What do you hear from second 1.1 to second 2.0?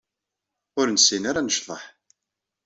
ara ad necḍeḥ.